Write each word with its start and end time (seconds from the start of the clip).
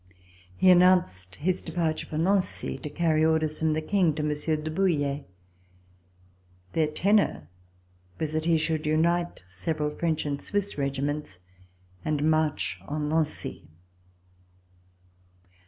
He 0.57 0.71
announced 0.71 1.35
his 1.35 1.61
departure 1.61 2.07
for 2.07 2.17
Nancy 2.17 2.75
to 2.75 2.89
carry 2.89 3.23
orders 3.23 3.59
from 3.59 3.73
the 3.73 3.83
King 3.83 4.15
to 4.15 4.23
Monsieur 4.23 4.55
de 4.55 4.71
Bouille. 4.71 5.25
Their 6.73 6.87
tenor 6.87 7.47
was 8.17 8.33
that 8.33 8.45
he 8.45 8.57
should 8.57 8.87
unite 8.87 9.43
several 9.45 9.91
French 9.95 10.25
and 10.25 10.41
Swiss 10.41 10.75
regiments 10.75 11.41
and 12.03 12.31
march 12.31 12.81
on 12.87 13.09
Nancy. 13.09 13.69